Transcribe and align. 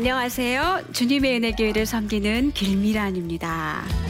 안녕하세요. 0.00 0.84
주님의 0.94 1.36
은혜 1.36 1.52
교회를 1.52 1.84
섬기는 1.84 2.52
길미란입니다. 2.52 4.09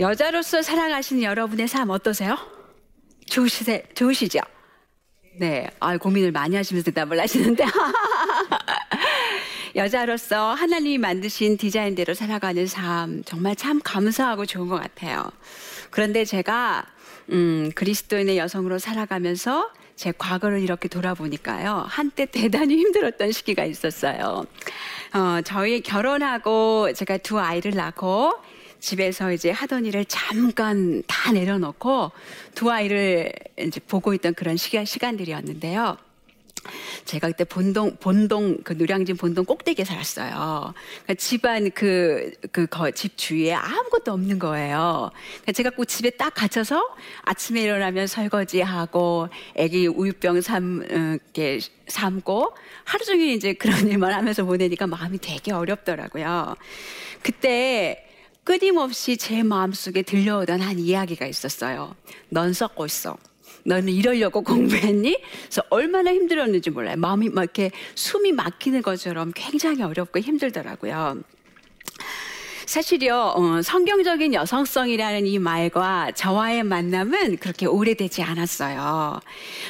여자로서 0.00 0.62
살아가시는 0.62 1.22
여러분의 1.22 1.68
삶 1.68 1.90
어떠세요? 1.90 2.38
좋으시세, 3.26 3.84
좋으시죠? 3.94 4.40
네, 5.38 5.68
아, 5.78 5.98
고민을 5.98 6.32
많이 6.32 6.56
하시면서 6.56 6.86
대답을 6.86 7.20
하시는데. 7.20 7.64
여자로서 9.76 10.54
하나님이 10.54 10.96
만드신 10.96 11.58
디자인대로 11.58 12.14
살아가는 12.14 12.66
삶, 12.66 13.22
정말 13.24 13.54
참 13.54 13.78
감사하고 13.84 14.46
좋은 14.46 14.68
것 14.68 14.80
같아요. 14.80 15.30
그런데 15.90 16.24
제가, 16.24 16.86
음, 17.30 17.70
그리스도인의 17.74 18.38
여성으로 18.38 18.78
살아가면서 18.78 19.70
제 19.96 20.14
과거를 20.16 20.62
이렇게 20.62 20.88
돌아보니까요. 20.88 21.84
한때 21.86 22.24
대단히 22.24 22.78
힘들었던 22.78 23.32
시기가 23.32 23.66
있었어요. 23.66 24.46
어, 25.12 25.40
저희 25.44 25.82
결혼하고 25.82 26.94
제가 26.94 27.18
두 27.18 27.38
아이를 27.38 27.74
낳고 27.74 28.32
집에서 28.80 29.32
이제 29.32 29.50
하던 29.50 29.86
일을 29.86 30.04
잠깐 30.06 31.02
다 31.06 31.32
내려놓고 31.32 32.10
두 32.54 32.70
아이를 32.70 33.32
이제 33.58 33.80
보고 33.80 34.14
있던 34.14 34.34
그런 34.34 34.56
시간, 34.56 34.84
시간들이었는데요. 34.84 35.96
제가 37.04 37.28
그때 37.28 37.44
본동 37.44 37.96
본동 37.96 38.58
그 38.62 38.74
누량진 38.74 39.16
본동 39.16 39.44
꼭대기에 39.44 39.84
살았어요. 39.84 40.74
그러니까 41.04 41.14
집안 41.14 41.70
그그집 41.70 43.16
주위에 43.16 43.54
아무것도 43.54 44.12
없는 44.12 44.38
거예요. 44.38 45.10
그러니까 45.42 45.52
제가 45.52 45.70
꼭 45.70 45.86
집에 45.86 46.10
딱 46.10 46.34
갇혀서 46.34 46.82
아침에 47.22 47.62
일어나면 47.62 48.06
설거지하고 48.06 49.28
아기 49.58 49.86
우유병 49.86 50.40
삶 50.42 50.82
이렇게 50.82 51.60
삶고 51.88 52.54
하루 52.84 53.04
종일 53.04 53.30
이제 53.30 53.54
그런 53.54 53.88
일만 53.88 54.12
하면서 54.12 54.44
보내니까 54.44 54.86
마음이 54.86 55.18
되게 55.18 55.52
어렵더라고요. 55.52 56.56
그때 57.22 58.09
끊임없이 58.44 59.16
제 59.16 59.42
마음속에 59.42 60.02
들려오던 60.02 60.60
한 60.60 60.78
이야기가 60.78 61.26
있었어요. 61.26 61.94
넌 62.28 62.52
썩고 62.52 62.86
있어. 62.86 63.16
너는 63.64 63.92
이러려고 63.92 64.42
공부했니? 64.42 65.16
그래서 65.42 65.62
얼마나 65.70 66.12
힘들었는지 66.12 66.70
몰라요. 66.70 66.96
마음이 66.96 67.28
막 67.28 67.42
이렇게 67.42 67.70
숨이 67.94 68.32
막히는 68.32 68.82
것처럼 68.82 69.32
굉장히 69.34 69.82
어렵고 69.82 70.18
힘들더라고요. 70.18 71.22
사실요, 72.70 73.32
어, 73.34 73.62
성경적인 73.62 74.32
여성성이라는 74.32 75.26
이 75.26 75.40
말과 75.40 76.12
저와의 76.12 76.62
만남은 76.62 77.38
그렇게 77.38 77.66
오래되지 77.66 78.22
않았어요. 78.22 79.18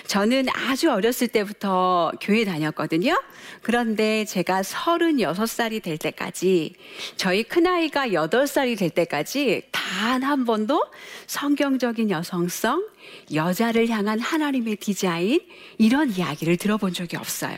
저는 0.06 0.48
아주 0.50 0.90
어렸을 0.90 1.28
때부터 1.28 2.12
교회 2.20 2.44
다녔거든요. 2.44 3.18
그런데 3.62 4.26
제가 4.26 4.60
36살이 4.60 5.82
될 5.82 5.96
때까지, 5.96 6.74
저희 7.16 7.42
큰아이가 7.42 8.08
8살이 8.08 8.78
될 8.78 8.90
때까지 8.90 9.62
단 9.72 9.90
한 10.22 10.44
번도 10.44 10.84
성경적인 11.26 12.10
여성성, 12.10 12.86
여자를 13.34 13.88
향한 13.88 14.18
하나님의 14.18 14.76
디자인, 14.76 15.40
이런 15.78 16.10
이야기를 16.10 16.56
들어본 16.56 16.92
적이 16.92 17.16
없어요. 17.16 17.56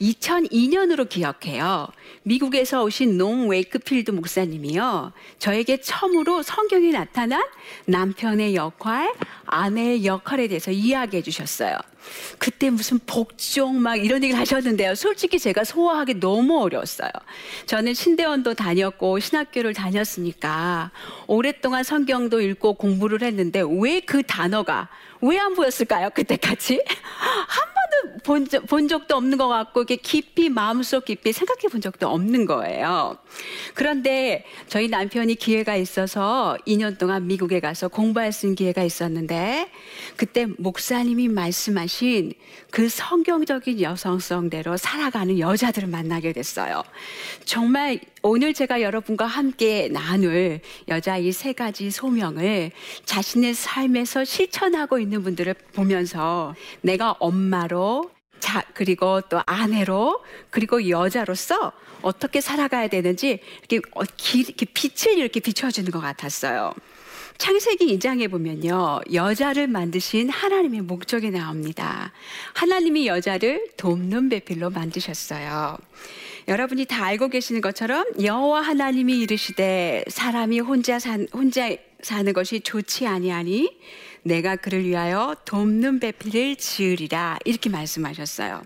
2002년으로 0.00 1.08
기억해요. 1.08 1.88
미국에서 2.22 2.82
오신 2.84 3.18
농 3.18 3.48
웨이크필드 3.48 4.10
목사님이요. 4.10 5.12
저에게 5.38 5.80
처음으로 5.80 6.42
성경에 6.42 6.90
나타난 6.90 7.42
남편의 7.86 8.54
역할, 8.54 9.12
아내의 9.46 10.04
역할에 10.06 10.48
대해서 10.48 10.70
이야기해 10.70 11.22
주셨어요. 11.22 11.76
그때 12.38 12.70
무슨 12.70 12.98
복종 13.06 13.80
막 13.80 13.96
이런 13.96 14.22
얘기를 14.22 14.38
하셨는데요. 14.40 14.94
솔직히 14.94 15.38
제가 15.38 15.64
소화하기 15.64 16.20
너무 16.20 16.60
어려웠어요. 16.62 17.10
저는 17.66 17.94
신대원도 17.94 18.54
다녔고 18.54 19.18
신학교를 19.18 19.74
다녔으니까 19.74 20.90
오랫동안 21.26 21.82
성경도 21.82 22.40
읽고 22.40 22.74
공부를 22.74 23.22
했는데 23.22 23.60
왜 23.60 24.04
그 24.04 24.22
단어가 24.22 24.88
왜 25.24 25.38
안 25.38 25.54
보였을까요? 25.54 26.10
그때까지? 26.10 26.82
한 26.86 27.68
번도 27.74 28.22
본, 28.24 28.48
적, 28.48 28.66
본 28.66 28.88
적도 28.88 29.16
없는 29.16 29.38
것 29.38 29.48
같고 29.48 29.82
이게 29.82 29.96
깊이 29.96 30.48
마음속 30.48 31.04
깊이 31.04 31.32
생각해 31.32 31.68
본 31.70 31.80
적도 31.80 32.08
없는 32.08 32.46
거예요. 32.46 33.16
그런데 33.74 34.44
저희 34.68 34.88
남편이 34.88 35.34
기회가 35.36 35.76
있어서 35.76 36.56
2년 36.66 36.98
동안 36.98 37.26
미국에 37.26 37.60
가서 37.60 37.88
공부할 37.88 38.32
수 38.32 38.46
있는 38.46 38.56
기회가 38.56 38.82
있었는데 38.82 39.70
그때 40.16 40.46
목사님이 40.58 41.28
말씀하신 41.28 42.32
그 42.70 42.88
성경적인 42.88 43.80
여성성대로 43.80 44.76
살아가는 44.76 45.38
여자들을 45.38 45.88
만나게 45.88 46.32
됐어요. 46.32 46.82
정말 47.44 48.00
오늘 48.26 48.54
제가 48.54 48.80
여러분과 48.80 49.26
함께 49.26 49.88
나눌 49.88 50.58
여자 50.88 51.18
이세 51.18 51.52
가지 51.52 51.90
소명을 51.90 52.70
자신의 53.04 53.52
삶에서 53.52 54.24
실천하고 54.24 54.98
있는 54.98 55.22
분들을 55.22 55.52
보면서 55.74 56.54
내가 56.80 57.16
엄마로 57.20 58.10
자, 58.40 58.64
그리고 58.72 59.20
또 59.22 59.42
아내로, 59.44 60.22
그리고 60.48 60.88
여자로서 60.88 61.72
어떻게 62.00 62.40
살아가야 62.40 62.88
되는지 62.88 63.40
이렇게, 63.58 63.86
어, 63.94 64.02
이렇게 64.34 64.66
빛을 64.72 65.18
이렇게 65.18 65.40
비춰주는 65.40 65.90
것 65.90 66.00
같았어요. 66.00 66.72
창세기 67.36 67.98
2장에 67.98 68.30
보면요. 68.30 69.00
여자를 69.12 69.66
만드신 69.66 70.30
하나님의 70.30 70.80
목적이 70.80 71.30
나옵니다. 71.30 72.12
하나님이 72.54 73.06
여자를 73.06 73.68
돕는 73.76 74.30
배필로 74.30 74.70
만드셨어요. 74.70 75.76
여러분이 76.48 76.84
다 76.84 77.04
알고 77.04 77.28
계시는 77.28 77.60
것처럼 77.60 78.04
여호와 78.22 78.60
하나님이 78.60 79.20
이르시되 79.20 80.04
사람이 80.08 80.60
혼자 80.60 80.98
산 80.98 81.26
혼자 81.32 81.70
사는 82.02 82.32
것이 82.32 82.60
좋지 82.60 83.06
아니하니 83.06 83.70
내가 84.24 84.56
그를 84.56 84.84
위하여 84.84 85.36
돕는 85.44 86.00
배필을 86.00 86.56
지으리라 86.56 87.38
이렇게 87.44 87.68
말씀하셨어요. 87.68 88.62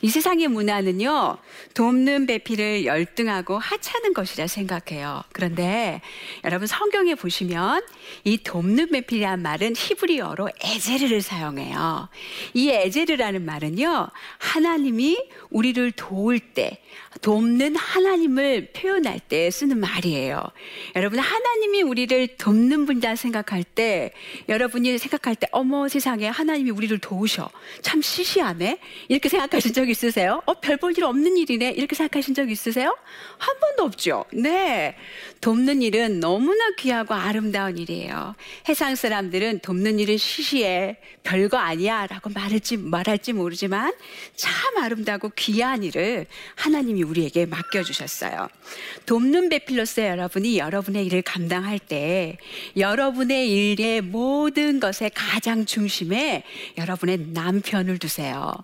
이 0.00 0.08
세상의 0.08 0.48
문화는요 0.48 1.36
돕는 1.74 2.26
배필을 2.26 2.86
열등하고 2.86 3.58
하찮은 3.58 4.14
것이라 4.14 4.46
생각해요. 4.46 5.22
그런데 5.32 6.00
여러분 6.44 6.66
성경에 6.66 7.14
보시면 7.14 7.82
이 8.24 8.38
돕는 8.38 8.90
배필이란 8.90 9.42
말은 9.42 9.74
히브리어로 9.76 10.48
에제르를 10.62 11.20
사용해요. 11.20 12.08
이 12.54 12.70
에제르라는 12.70 13.44
말은요 13.44 14.08
하나님이 14.38 15.18
우리를 15.52 15.92
도울 15.92 16.40
때 16.40 16.78
돕는 17.20 17.76
하나님을 17.76 18.72
표현할 18.72 19.20
때 19.20 19.50
쓰는 19.50 19.78
말이에요. 19.78 20.42
여러분 20.96 21.18
하나님이 21.18 21.82
우리를 21.82 22.36
돕는 22.38 22.86
분이다 22.86 23.16
생각할 23.16 23.62
때 23.64 24.12
여러분이 24.48 24.98
생각할 24.98 25.36
때 25.36 25.46
어머 25.52 25.88
세상에 25.88 26.26
하나님이 26.26 26.70
우리를 26.70 26.98
도우셔. 26.98 27.50
참 27.82 28.02
시시하네. 28.02 28.78
이렇게 29.08 29.28
생각하신 29.28 29.72
적 29.72 29.88
있으세요? 29.88 30.42
어, 30.46 30.54
별 30.54 30.76
볼 30.78 30.92
일 30.96 31.04
없는 31.04 31.36
일이네. 31.36 31.70
이렇게 31.72 31.94
생각하신 31.94 32.34
적 32.34 32.50
있으세요? 32.50 32.96
한 33.38 33.60
번도 33.60 33.84
없죠. 33.84 34.24
네. 34.32 34.96
돕는 35.40 35.80
일은 35.82 36.18
너무나 36.20 36.70
귀하고 36.78 37.14
아름다운 37.14 37.78
일이에요. 37.78 38.34
해상 38.68 38.94
사람들은 38.96 39.60
돕는 39.60 39.98
일은 40.00 40.16
시시해. 40.16 40.96
별거 41.22 41.56
아니야. 41.58 42.06
라고 42.08 42.30
말할지, 42.30 42.76
말할지 42.76 43.32
모르지만 43.32 43.92
참 44.34 44.52
아름다고 44.82 45.30
귀한 45.42 45.82
일을 45.82 46.26
하나님이 46.54 47.02
우리에게 47.02 47.46
맡겨주셨어요. 47.46 48.48
돕는 49.06 49.48
배필로서 49.48 50.06
여러분이 50.06 50.58
여러분의 50.58 51.04
일을 51.06 51.22
감당할 51.22 51.80
때 51.80 52.38
여러분의 52.76 53.50
일의 53.50 54.02
모든 54.02 54.78
것의 54.78 55.10
가장 55.12 55.66
중심에 55.66 56.44
여러분의 56.78 57.26
남편을 57.32 57.98
두세요. 57.98 58.54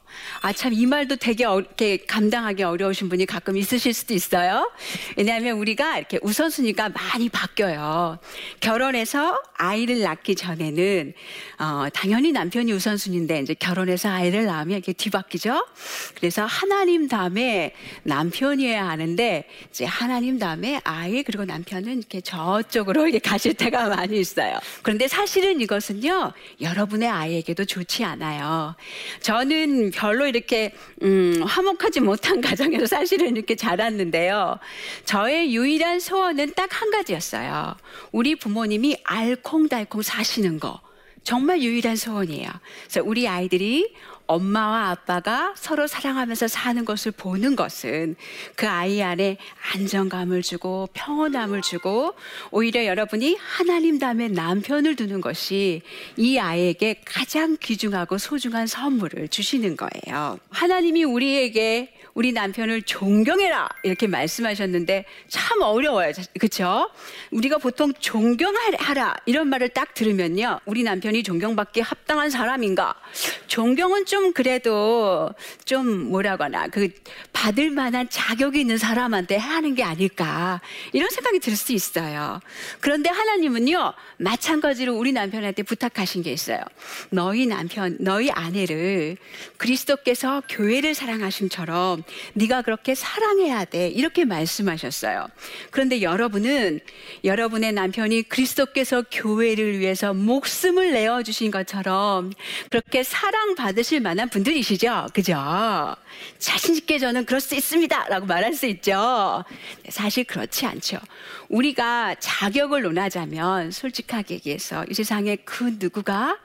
아, 0.40 0.52
참, 0.52 0.72
이 0.72 0.86
말도 0.86 1.16
되게 1.16 1.44
어, 1.44 1.58
이렇게 1.58 1.96
감당하기 1.96 2.62
어려우신 2.62 3.08
분이 3.08 3.26
가끔 3.26 3.56
있으실 3.56 3.92
수도 3.92 4.14
있어요. 4.14 4.70
왜냐하면 5.16 5.58
우리가 5.58 5.98
이렇게 5.98 6.20
우선순위가 6.22 6.90
많이 6.90 7.28
바뀌어요. 7.28 8.20
결혼해서 8.60 9.42
아이를 9.54 10.00
낳기 10.00 10.36
전에는, 10.36 11.12
어, 11.58 11.86
당연히 11.92 12.30
남편이 12.30 12.70
우선순위인데, 12.72 13.40
이제 13.40 13.54
결혼해서 13.54 14.10
아이를 14.10 14.46
낳으면 14.46 14.76
이렇게 14.76 14.92
뒤바뀌죠? 14.92 15.66
그래서 16.14 16.44
하나님 16.70 17.08
다음에 17.08 17.72
남편이어야 18.04 18.86
하는데, 18.88 19.44
이제 19.70 19.84
하나님 19.84 20.38
다음에 20.38 20.80
아이, 20.84 21.22
그리고 21.22 21.44
남편은 21.44 21.98
이렇게 21.98 22.20
저쪽으로 22.20 23.08
이렇게 23.08 23.18
가실 23.18 23.54
때가 23.54 23.88
많이 23.88 24.18
있어요. 24.20 24.58
그런데 24.82 25.08
사실은 25.08 25.60
이것은요, 25.60 26.32
여러분의 26.60 27.08
아이에게도 27.08 27.64
좋지 27.64 28.04
않아요. 28.04 28.76
저는 29.20 29.92
별로 29.92 30.26
이렇게, 30.26 30.72
음, 31.02 31.42
화목하지 31.42 32.00
못한 32.00 32.40
가정에서 32.40 32.86
사실은 32.86 33.36
이렇게 33.36 33.56
자랐는데요. 33.56 34.58
저의 35.04 35.54
유일한 35.54 36.00
소원은 36.00 36.52
딱 36.54 36.68
한 36.78 36.90
가지였어요. 36.90 37.74
우리 38.12 38.36
부모님이 38.36 38.98
알콩달콩 39.02 40.02
사시는 40.02 40.60
거. 40.60 40.80
정말 41.24 41.60
유일한 41.60 41.96
소원이에요. 41.96 42.48
그래서 42.84 43.02
우리 43.04 43.26
아이들이 43.26 43.94
엄마와 44.28 44.90
아빠가 44.90 45.54
서로 45.56 45.86
사랑하면서 45.86 46.48
사는 46.48 46.84
것을 46.84 47.12
보는 47.12 47.56
것은 47.56 48.14
그 48.54 48.68
아이 48.68 49.02
안에 49.02 49.38
안정감을 49.74 50.42
주고 50.42 50.88
평온함을 50.92 51.62
주고 51.62 52.14
오히려 52.50 52.84
여러분이 52.84 53.36
하나님 53.40 53.98
다음에 53.98 54.28
남편을 54.28 54.96
두는 54.96 55.20
것이 55.20 55.82
이 56.16 56.38
아이에게 56.38 57.00
가장 57.04 57.56
귀중하고 57.60 58.18
소중한 58.18 58.66
선물을 58.66 59.28
주시는 59.28 59.76
거예요. 59.76 60.38
하나님이 60.50 61.04
우리에게 61.04 61.97
우리 62.18 62.32
남편을 62.32 62.82
존경해라 62.82 63.68
이렇게 63.84 64.08
말씀하셨는데 64.08 65.04
참 65.28 65.62
어려워요. 65.62 66.10
그렇죠? 66.40 66.90
우리가 67.30 67.58
보통 67.58 67.92
존경하라 68.00 69.18
이런 69.24 69.46
말을 69.46 69.68
딱 69.68 69.94
들으면요. 69.94 70.58
우리 70.64 70.82
남편이 70.82 71.22
존경받기 71.22 71.80
합당한 71.80 72.28
사람인가? 72.28 72.96
존경은 73.46 74.04
좀 74.06 74.32
그래도 74.32 75.30
좀 75.64 76.10
뭐라거나 76.10 76.66
그 76.66 76.88
받을 77.32 77.70
만한 77.70 78.08
자격이 78.10 78.58
있는 78.58 78.78
사람한테 78.78 79.36
하는 79.36 79.76
게 79.76 79.84
아닐까 79.84 80.60
이런 80.92 81.10
생각이 81.10 81.38
들 81.38 81.54
수 81.54 81.72
있어요. 81.72 82.40
그런데 82.80 83.10
하나님은요 83.10 83.92
마찬가지로 84.16 84.96
우리 84.96 85.12
남편한테 85.12 85.62
부탁하신 85.62 86.22
게 86.22 86.32
있어요. 86.32 86.60
너희 87.10 87.46
남편, 87.46 87.96
너희 88.00 88.28
아내를 88.30 89.18
그리스도께서 89.56 90.42
교회를 90.48 90.94
사랑하심처럼 90.94 92.02
네가 92.34 92.62
그렇게 92.62 92.94
사랑해야 92.94 93.64
돼. 93.64 93.88
이렇게 93.88 94.24
말씀하셨어요. 94.24 95.28
그런데 95.70 96.02
여러분은 96.02 96.80
여러분의 97.24 97.72
남편이 97.72 98.22
그리스도께서 98.24 99.04
교회를 99.10 99.78
위해서 99.78 100.14
목숨을 100.14 100.92
내어 100.92 101.22
주신 101.22 101.50
것처럼 101.50 102.32
그렇게 102.70 103.02
사랑받으실 103.02 104.00
만한 104.00 104.28
분들이시죠. 104.28 105.08
그죠? 105.12 105.94
자신 106.38 106.76
있게 106.76 106.98
저는 106.98 107.24
그럴 107.24 107.40
수 107.40 107.54
있습니다라고 107.54 108.26
말할 108.26 108.54
수 108.54 108.66
있죠. 108.66 109.44
사실 109.88 110.24
그렇지 110.24 110.66
않죠. 110.66 110.98
우리가 111.48 112.16
자격을 112.18 112.82
논하자면 112.82 113.70
솔직하게 113.70 114.34
얘기해서 114.34 114.84
이 114.88 114.94
세상에 114.94 115.36
그 115.36 115.76
누구가 115.78 116.38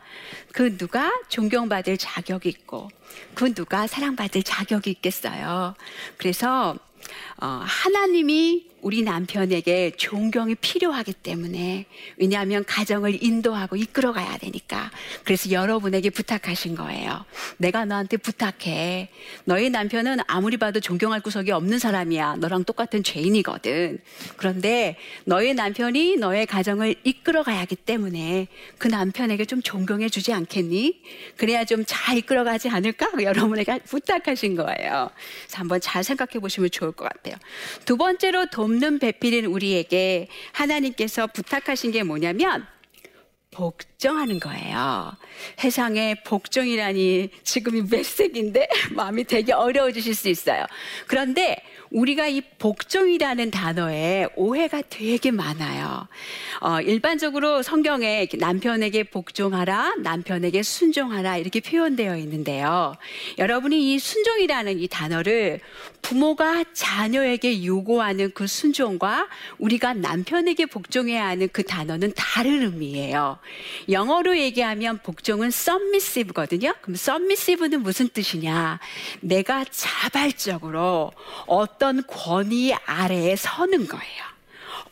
그 0.52 0.78
누가 0.78 1.12
존경받을 1.30 1.98
자격이 1.98 2.50
있고 2.50 2.90
그 3.34 3.54
누가 3.54 3.88
사랑받을 3.88 4.44
자격이 4.44 4.90
있겠어요. 4.92 5.76
그래서 6.18 6.76
어, 7.33 7.33
하나님이 7.38 8.74
우리 8.84 9.02
남편에게 9.02 9.94
존경이 9.96 10.56
필요하기 10.56 11.14
때문에 11.14 11.86
왜냐하면 12.18 12.66
가정을 12.66 13.24
인도하고 13.24 13.78
이끌어가야 13.78 14.38
되니까 14.40 14.92
그래서 15.24 15.52
여러분에게 15.52 16.10
부탁하신 16.10 16.76
거예요. 16.76 17.24
내가 17.58 17.86
너한테 17.86 18.18
부탁해. 18.18 19.10
너희 19.46 19.70
남편은 19.70 20.18
아무리 20.28 20.58
봐도 20.58 20.82
존경할 20.82 21.22
구석이 21.22 21.52
없는 21.52 21.80
사람이야. 21.80 22.36
너랑 22.36 22.66
똑같은 22.66 23.04
죄인이거든. 23.04 24.00
그런데 24.36 24.98
너희 25.24 25.54
남편이 25.54 26.18
너의 26.18 26.46
가정을 26.46 26.96
이끌어가야 27.06 27.62
하기 27.62 27.78
때문에 27.78 28.48
그 28.78 28.90
남편에게 28.90 29.46
좀 29.46 29.62
존경해 29.62 30.10
주지 30.10 30.34
않겠니? 30.34 31.02
그래야 31.38 31.64
좀 31.64 31.84
잘 31.88 32.18
이끌어가지 32.18 32.70
않을까? 32.70 33.12
여러분에게 33.22 33.80
부탁하신 33.86 34.56
거예요. 34.56 35.10
그래서 35.44 35.58
한번 35.58 35.80
잘 35.80 36.04
생각해 36.04 36.40
보시면 36.40 36.70
좋을 36.70 36.92
것 36.92 37.06
같아요. 37.06 37.23
두 37.86 37.98
번째로 37.98 38.46
돕는 38.48 39.00
배필인 39.00 39.46
우리에게 39.46 40.28
하나님께서 40.52 41.28
부탁하신 41.28 41.92
게 41.92 42.04
뭐냐면 42.04 42.66
복종하는 43.54 44.40
거예요. 44.40 45.14
세상에 45.58 46.16
복종이라니 46.24 47.30
지금이 47.44 47.90
몇 47.90 48.06
세기인데 48.06 48.68
마음이 48.92 49.24
되게 49.24 49.54
어려워지실 49.54 50.16
수 50.16 50.30
있어요. 50.30 50.66
그런데 51.08 51.58
우리가 51.94 52.28
이 52.28 52.42
복종이라는 52.42 53.52
단어에 53.52 54.28
오해가 54.36 54.82
되게 54.90 55.30
많아요. 55.30 56.08
어, 56.60 56.82
일반적으로 56.82 57.62
성경에 57.62 58.28
남편에게 58.34 59.04
복종하라, 59.04 59.96
남편에게 60.00 60.64
순종하라 60.64 61.38
이렇게 61.38 61.60
표현되어 61.60 62.18
있는데요. 62.18 62.96
여러분이 63.38 63.94
이 63.94 64.00
순종이라는 64.00 64.80
이 64.80 64.88
단어를 64.88 65.60
부모가 66.02 66.64
자녀에게 66.74 67.64
요구하는 67.64 68.32
그 68.34 68.48
순종과 68.48 69.28
우리가 69.60 69.94
남편에게 69.94 70.66
복종해야 70.66 71.28
하는 71.28 71.48
그 71.52 71.64
단어는 71.64 72.14
다른 72.16 72.64
의미예요. 72.64 73.38
영어로 73.90 74.38
얘기하면 74.38 75.00
복종은 75.00 75.48
submissive거든요. 75.48 76.74
그럼 76.82 76.96
submissive는 76.96 77.82
무슨 77.82 78.10
뜻이냐? 78.10 78.80
내가 79.22 79.66
자발적으로 79.70 81.12
어떤 81.46 82.06
권위 82.08 82.74
아래에 82.74 83.36
서는 83.36 83.88
거예요. 83.88 84.24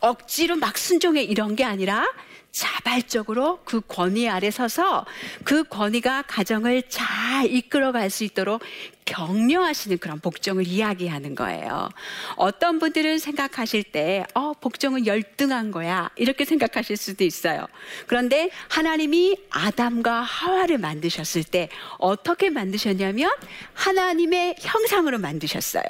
억지로 0.00 0.56
막 0.56 0.76
순종해 0.76 1.22
이런 1.22 1.56
게 1.56 1.64
아니라 1.64 2.06
자발적으로 2.52 3.60
그 3.64 3.80
권위 3.80 4.28
아래 4.28 4.50
서서 4.50 5.06
그 5.42 5.64
권위가 5.64 6.22
가정을 6.22 6.82
잘 6.88 7.46
이끌어갈 7.46 8.10
수 8.10 8.24
있도록 8.24 8.62
격려하시는 9.04 9.98
그런 9.98 10.20
복종을 10.20 10.66
이야기하는 10.66 11.34
거예요. 11.34 11.88
어떤 12.36 12.78
분들은 12.78 13.18
생각하실 13.18 13.84
때, 13.84 14.24
어, 14.34 14.52
복종은 14.54 15.06
열등한 15.06 15.70
거야. 15.70 16.10
이렇게 16.16 16.44
생각하실 16.44 16.96
수도 16.96 17.24
있어요. 17.24 17.66
그런데 18.06 18.50
하나님이 18.68 19.36
아담과 19.50 20.22
하와를 20.22 20.78
만드셨을 20.78 21.44
때 21.44 21.68
어떻게 21.98 22.50
만드셨냐면 22.50 23.30
하나님의 23.74 24.56
형상으로 24.60 25.18
만드셨어요. 25.18 25.84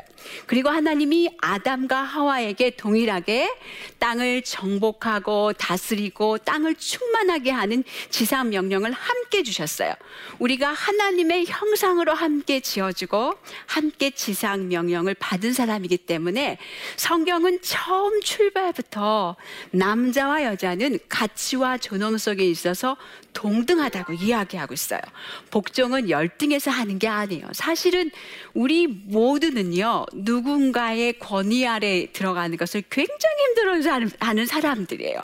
그리고 0.46 0.70
하나님이 0.70 1.36
아담과 1.40 2.00
하와에게 2.02 2.76
동일하게 2.76 3.52
땅을 3.98 4.42
정복하고 4.42 5.52
다스리고 5.52 6.38
땅을 6.38 6.76
충만하게 6.76 7.50
하는 7.50 7.84
지상 8.10 8.50
명령을 8.50 8.92
함께 8.92 9.42
주셨어요. 9.42 9.94
우리가 10.38 10.72
하나님의 10.72 11.46
형상으로 11.46 12.14
함께 12.14 12.60
지어주 12.60 13.01
가지고 13.02 13.34
함께 13.66 14.10
지상 14.10 14.68
명령을 14.68 15.14
받은 15.14 15.52
사람이기 15.52 15.98
때문에 15.98 16.58
성경은 16.96 17.60
처음 17.62 18.20
출발부터 18.20 19.36
남자와 19.72 20.44
여자는 20.44 20.98
가치와 21.08 21.78
존엄 21.78 22.18
속에 22.18 22.44
있어서 22.44 22.96
동등하다고 23.32 24.12
이야기하고 24.12 24.74
있어요. 24.74 25.00
복종은 25.50 26.10
열등해서 26.10 26.70
하는 26.70 26.98
게 26.98 27.08
아니에요. 27.08 27.46
사실은 27.52 28.10
우리 28.54 28.86
모두는요, 28.86 30.06
누군가의 30.12 31.18
권위 31.18 31.66
아래 31.66 32.12
들어가는 32.12 32.56
것을 32.56 32.82
굉장히 32.90 33.42
힘들어 33.46 34.06
하는 34.20 34.46
사람들이에요. 34.46 35.18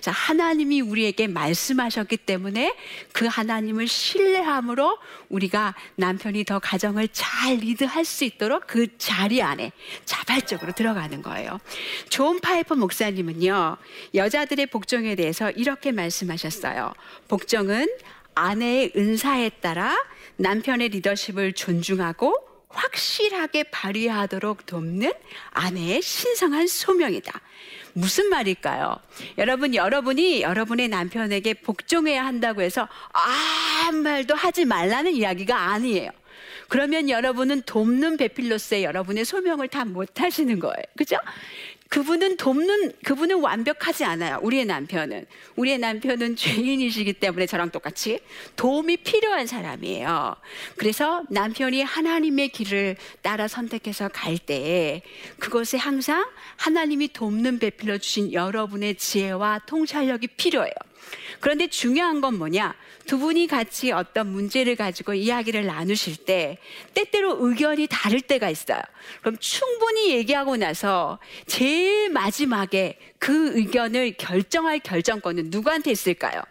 자, 0.00 0.10
하나님이 0.10 0.80
우리에게 0.80 1.26
말씀하셨기 1.26 2.16
때문에 2.18 2.74
그 3.12 3.26
하나님을 3.26 3.86
신뢰함으로 3.86 4.98
우리가 5.28 5.74
남편이 5.96 6.44
더 6.44 6.58
가정을 6.58 7.08
잘 7.20 7.56
리드할 7.56 8.06
수 8.06 8.24
있도록 8.24 8.66
그 8.66 8.96
자리 8.96 9.42
안에 9.42 9.72
자발적으로 10.06 10.72
들어가는 10.72 11.20
거예요. 11.20 11.60
존 12.08 12.40
파이퍼 12.40 12.76
목사님은요, 12.76 13.76
여자들의 14.14 14.64
복종에 14.66 15.14
대해서 15.16 15.50
이렇게 15.50 15.92
말씀하셨어요. 15.92 16.94
복종은 17.28 17.88
아내의 18.34 18.92
은사에 18.96 19.50
따라 19.60 19.94
남편의 20.36 20.88
리더십을 20.88 21.52
존중하고 21.52 22.34
확실하게 22.70 23.64
발휘하도록 23.64 24.64
돕는 24.64 25.12
아내의 25.50 26.00
신성한 26.00 26.68
소명이다. 26.68 27.38
무슨 27.92 28.30
말일까요? 28.30 28.98
여러분, 29.36 29.74
여러분이 29.74 30.40
여러분의 30.40 30.88
남편에게 30.88 31.54
복종해야 31.54 32.24
한다고 32.24 32.62
해서 32.62 32.88
아무 33.12 33.98
말도 33.98 34.34
하지 34.34 34.64
말라는 34.64 35.12
이야기가 35.12 35.54
아니에요. 35.54 36.10
그러면 36.70 37.10
여러분은 37.10 37.62
돕는 37.62 38.16
베필로스의 38.16 38.84
여러분의 38.84 39.24
소명을 39.26 39.68
다 39.68 39.84
못 39.90 40.20
하시는 40.20 40.58
거예요. 40.60 40.84
그죠? 40.96 41.16
그분은 41.88 42.36
돕는 42.36 42.92
그분은 43.04 43.40
완벽하지 43.40 44.04
않아요. 44.04 44.38
우리의 44.42 44.64
남편은 44.66 45.26
우리의 45.56 45.78
남편은 45.78 46.36
죄인이시기 46.38 47.14
때문에 47.14 47.46
저랑 47.46 47.70
똑같이 47.70 48.20
도움이 48.54 48.98
필요한 48.98 49.48
사람이에요. 49.48 50.36
그래서 50.76 51.24
남편이 51.30 51.82
하나님의 51.82 52.50
길을 52.50 52.96
따라 53.22 53.48
선택해서 53.48 54.08
갈 54.08 54.38
때에 54.38 55.02
그것에 55.40 55.76
항상 55.78 56.24
하나님이 56.56 57.08
돕는 57.12 57.58
베풀어 57.58 57.98
주신 57.98 58.32
여러분의 58.32 58.94
지혜와 58.94 59.62
통찰력이 59.66 60.28
필요해요. 60.28 60.72
그런데 61.40 61.68
중요한 61.68 62.20
건 62.20 62.38
뭐냐? 62.38 62.74
두 63.06 63.18
분이 63.18 63.46
같이 63.46 63.92
어떤 63.92 64.28
문제를 64.28 64.76
가지고 64.76 65.14
이야기를 65.14 65.66
나누실 65.66 66.24
때 66.24 66.58
때때로 66.94 67.36
의견이 67.40 67.86
다를 67.88 68.20
때가 68.20 68.48
있어요. 68.50 68.80
그럼 69.20 69.36
충분히 69.38 70.10
얘기하고 70.10 70.56
나서 70.56 71.18
제일 71.46 72.10
마지막에 72.10 72.98
그 73.18 73.56
의견을 73.56 74.14
결정할 74.16 74.78
결정권은 74.78 75.50
누구한테 75.50 75.90
있을까요? 75.90 76.42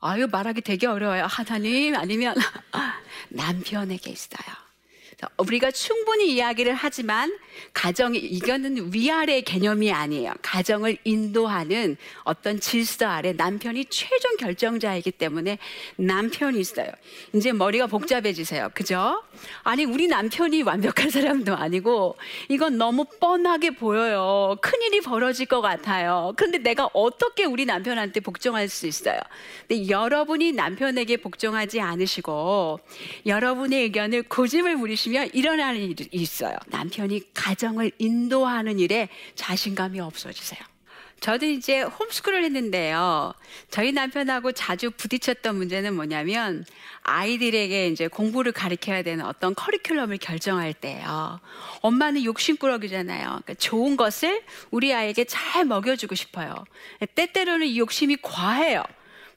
아유, 0.00 0.28
말하기 0.30 0.60
되게 0.60 0.86
어려워요. 0.86 1.24
하나님, 1.24 1.96
아니면 1.96 2.34
남편에게 3.30 4.10
있어요. 4.10 4.63
우리가 5.38 5.70
충분히 5.70 6.34
이야기를 6.34 6.74
하지만 6.74 7.36
가정이 7.72 8.18
이거는 8.18 8.92
위아래 8.92 9.40
개념이 9.40 9.92
아니에요. 9.92 10.32
가정을 10.42 10.96
인도하는 11.04 11.96
어떤 12.24 12.60
질서 12.60 13.06
아래 13.06 13.32
남편이 13.32 13.86
최종 13.86 14.36
결정자이기 14.36 15.12
때문에 15.12 15.58
남편이 15.96 16.58
있어요. 16.58 16.88
이제 17.34 17.52
머리가 17.52 17.86
복잡해지세요. 17.86 18.70
그죠? 18.74 19.22
아니 19.62 19.84
우리 19.84 20.08
남편이 20.08 20.62
완벽한 20.62 21.10
사람도 21.10 21.54
아니고 21.54 22.16
이건 22.48 22.78
너무 22.78 23.04
뻔하게 23.20 23.70
보여요. 23.70 24.56
큰일이 24.60 25.00
벌어질 25.00 25.46
것 25.46 25.60
같아요. 25.60 26.32
그런데 26.36 26.58
내가 26.58 26.88
어떻게 26.92 27.44
우리 27.44 27.64
남편한테 27.64 28.20
복종할 28.20 28.68
수 28.68 28.86
있어요? 28.86 29.18
근데 29.68 29.88
여러분이 29.88 30.52
남편에게 30.52 31.18
복종하지 31.18 31.80
않으시고 31.80 32.80
여러분의 33.26 33.82
의견을 33.82 34.24
고집을 34.24 34.76
부리시 34.76 35.03
면 35.10 35.24
보면 35.24 35.30
일어나는 35.32 35.80
일이 35.80 36.08
있어요. 36.12 36.56
남편이 36.66 37.32
가정을 37.32 37.92
인도하는 37.98 38.78
일에 38.78 39.08
자신감이 39.34 40.00
없어지세요. 40.00 40.60
저도 41.20 41.46
이제 41.46 41.80
홈스쿨을 41.80 42.44
했는데요. 42.44 43.32
저희 43.70 43.92
남편하고 43.92 44.52
자주 44.52 44.90
부딪혔던 44.90 45.56
문제는 45.56 45.94
뭐냐면 45.94 46.66
아이들에게 47.02 47.88
이제 47.88 48.08
공부를 48.08 48.52
가르쳐야 48.52 49.02
되는 49.02 49.24
어떤 49.24 49.54
커리큘럼을 49.54 50.20
결정할 50.20 50.74
때요. 50.74 51.40
엄마는 51.80 52.24
욕심꾸러기잖아요. 52.24 53.22
그러니까 53.24 53.54
좋은 53.54 53.96
것을 53.96 54.42
우리 54.70 54.92
아이에게 54.92 55.24
잘 55.24 55.64
먹여주고 55.64 56.14
싶어요. 56.14 56.54
때때로는 57.14 57.68
이 57.68 57.78
욕심이 57.78 58.18
과해요. 58.20 58.82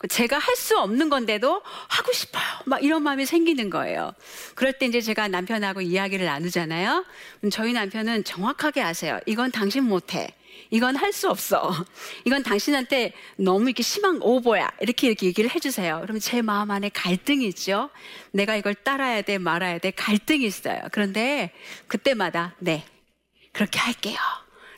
제가 0.10 0.38
할 0.38 0.56
수 0.56 0.78
없는 0.80 1.10
건데도 1.10 1.62
하고 1.88 2.12
싶어요. 2.14 2.44
막 2.66 2.84
이런 2.84 3.04
마음이 3.04 3.26
생기는 3.26 3.70
거예요. 3.70 4.14
그럴 4.56 4.74
때 4.74 4.86
이제 4.86 5.02
제가 5.02 5.28
남편하고 5.28 5.82
이야기를 5.82 6.26
나누잖아요. 6.26 7.06
저희 7.52 7.74
남편은 7.74 8.24
정확하게 8.24 8.82
아세요. 8.82 9.20
이건 9.26 9.52
당신 9.52 9.84
못해. 9.84 10.34
이건 10.72 10.96
할 10.96 11.14
수 11.14 11.30
없어. 11.30 11.72
이건 12.26 12.44
당신한테 12.44 13.14
너무 13.38 13.66
이렇게 13.70 13.84
심한 13.84 14.20
오버야. 14.22 14.70
이렇게 14.82 15.08
이렇게 15.08 15.28
얘기를 15.28 15.50
해주세요. 15.50 16.00
그러면 16.02 16.20
제 16.20 16.42
마음 16.42 16.72
안에 16.72 16.90
갈등이 16.90 17.46
있죠. 17.50 17.90
내가 18.32 18.56
이걸 18.56 18.76
따라야 18.76 19.22
돼, 19.22 19.38
말아야 19.38 19.78
돼. 19.78 19.92
갈등이 19.92 20.46
있어요. 20.46 20.82
그런데 20.92 21.52
그때마다 21.88 22.56
네, 22.60 22.84
그렇게 23.54 23.80
할게요. 23.80 24.18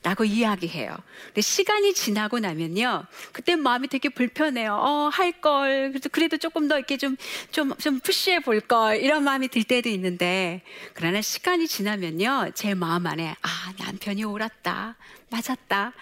라고 0.04 0.24
이야기해요. 0.24 0.96
근데 1.28 1.42
시간이 1.42 1.94
지나고 1.94 2.40
나면요. 2.40 3.06
그때 3.34 3.56
마음이 3.56 3.88
되게 3.90 4.10
불편해요. 4.10 4.74
어, 4.74 5.10
할 5.12 5.34
걸. 5.42 5.90
그래도, 5.92 6.10
그래도 6.10 6.38
조금 6.38 6.68
더 6.68 6.78
이렇게 6.78 6.98
좀, 6.98 7.18
좀, 7.52 7.76
좀 7.78 8.00
푸시해 8.00 8.40
볼 8.40 8.62
걸. 8.62 8.98
이런 8.98 9.24
마음이 9.24 9.50
들 9.50 9.64
때도 9.64 9.90
있는데. 9.90 10.62
그러나 10.94 11.22
시간이 11.22 11.68
지나면요. 11.68 12.52
제 12.56 12.74
마음 12.74 13.08
안에, 13.08 13.36
아, 13.42 13.74
남편이 13.78 14.24
옳았다. 14.24 14.96
맞았다. 15.30 15.94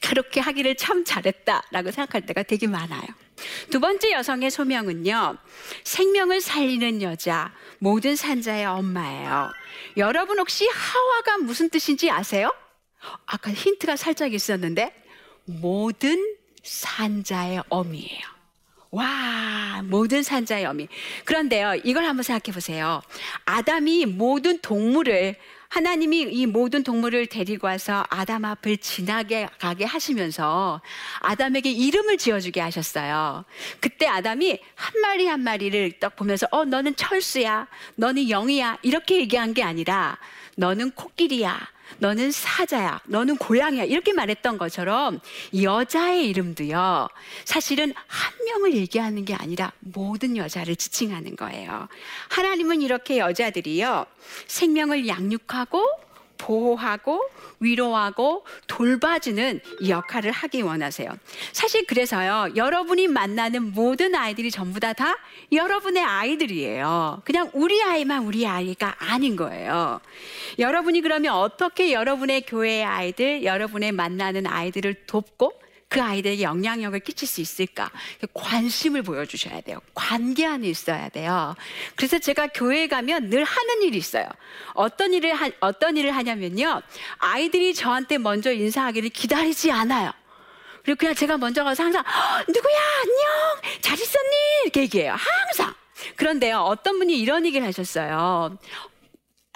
그렇게 0.00 0.40
하기를 0.40 0.76
참 0.76 1.04
잘했다. 1.04 1.64
라고 1.70 1.90
생각할 1.90 2.26
때가 2.26 2.44
되게 2.44 2.66
많아요. 2.66 3.02
두 3.70 3.80
번째 3.80 4.12
여성의 4.12 4.50
소명은요. 4.50 5.36
생명을 5.84 6.40
살리는 6.40 7.02
여자, 7.02 7.52
모든 7.78 8.16
산자의 8.16 8.66
엄마예요. 8.66 9.50
여러분 9.96 10.38
혹시 10.38 10.68
하와가 10.68 11.38
무슨 11.38 11.68
뜻인지 11.70 12.10
아세요? 12.10 12.52
아까 13.26 13.50
힌트가 13.52 13.96
살짝 13.96 14.32
있었는데 14.32 14.92
모든 15.44 16.36
산자의 16.62 17.62
어미예요. 17.68 18.40
와, 18.92 19.82
모든 19.84 20.22
산자의 20.22 20.66
어미. 20.66 20.88
그런데요, 21.24 21.76
이걸 21.84 22.04
한번 22.04 22.24
생각해 22.24 22.52
보세요. 22.52 23.02
아담이 23.44 24.06
모든 24.06 24.58
동물을 24.60 25.36
하나님이 25.68 26.22
이 26.22 26.46
모든 26.46 26.82
동물을 26.82 27.26
데리고 27.26 27.68
와서 27.68 28.04
아담 28.10 28.44
앞을 28.44 28.78
지나게 28.78 29.48
가게 29.60 29.84
하시면서 29.84 30.80
아담에게 31.20 31.70
이름을 31.70 32.18
지어주게 32.18 32.60
하셨어요. 32.60 33.44
그때 33.78 34.08
아담이 34.08 34.58
한 34.74 35.00
마리 35.00 35.28
한 35.28 35.38
마리를 35.40 36.00
딱 36.00 36.16
보면서 36.16 36.48
어 36.50 36.64
너는 36.64 36.96
철수야, 36.96 37.68
너는 37.94 38.28
영이야 38.28 38.78
이렇게 38.82 39.20
얘기한 39.20 39.54
게 39.54 39.62
아니라 39.62 40.18
너는 40.56 40.90
코끼리야. 40.90 41.56
너는 41.98 42.30
사자야, 42.30 43.00
너는 43.06 43.36
고양이야. 43.36 43.84
이렇게 43.84 44.12
말했던 44.12 44.58
것처럼 44.58 45.20
여자의 45.62 46.28
이름도요, 46.28 47.08
사실은 47.44 47.92
한 48.06 48.32
명을 48.44 48.74
얘기하는 48.74 49.24
게 49.24 49.34
아니라 49.34 49.72
모든 49.80 50.36
여자를 50.36 50.76
지칭하는 50.76 51.36
거예요. 51.36 51.88
하나님은 52.30 52.82
이렇게 52.82 53.18
여자들이요, 53.18 54.06
생명을 54.46 55.08
양육하고 55.08 56.09
보호하고 56.40 57.22
위로하고 57.60 58.44
돌봐주는 58.66 59.60
역할을 59.86 60.32
하기 60.32 60.62
원하세요. 60.62 61.14
사실 61.52 61.86
그래서요, 61.86 62.54
여러분이 62.56 63.08
만나는 63.08 63.72
모든 63.72 64.14
아이들이 64.14 64.50
전부 64.50 64.80
다, 64.80 64.92
다 64.94 65.16
여러분의 65.52 66.02
아이들이에요. 66.02 67.22
그냥 67.24 67.50
우리 67.52 67.82
아이만 67.82 68.24
우리 68.24 68.46
아이가 68.46 68.96
아닌 68.98 69.36
거예요. 69.36 70.00
여러분이 70.58 71.02
그러면 71.02 71.34
어떻게 71.34 71.92
여러분의 71.92 72.42
교회의 72.42 72.84
아이들, 72.84 73.44
여러분의 73.44 73.92
만나는 73.92 74.46
아이들을 74.46 75.06
돕고 75.06 75.52
그 75.90 76.00
아이들에게 76.00 76.42
영향력을 76.44 76.98
끼칠 77.00 77.26
수 77.26 77.40
있을까? 77.40 77.90
관심을 78.32 79.02
보여주셔야 79.02 79.60
돼요. 79.60 79.80
관계 79.92 80.46
안에 80.46 80.68
있어야 80.68 81.08
돼요. 81.08 81.56
그래서 81.96 82.20
제가 82.20 82.46
교회에 82.46 82.86
가면 82.86 83.28
늘 83.28 83.42
하는 83.42 83.82
일이 83.82 83.98
있어요. 83.98 84.24
어떤 84.74 85.12
일을, 85.12 85.34
하, 85.34 85.50
어떤 85.58 85.96
일을 85.96 86.12
하냐면요. 86.12 86.80
아이들이 87.18 87.74
저한테 87.74 88.18
먼저 88.18 88.52
인사하기를 88.52 89.10
기다리지 89.10 89.72
않아요. 89.72 90.12
그리고 90.84 90.96
그냥 90.96 91.14
제가 91.16 91.36
먼저 91.36 91.64
가서 91.64 91.82
항상, 91.82 92.04
누구야, 92.46 92.78
안녕, 93.02 93.80
잘 93.80 93.98
있었니? 93.98 94.36
이렇게 94.62 94.82
얘기해요. 94.82 95.16
항상. 95.18 95.74
그런데요, 96.14 96.60
어떤 96.60 97.00
분이 97.00 97.18
이런 97.18 97.44
얘기를 97.44 97.66
하셨어요. 97.66 98.56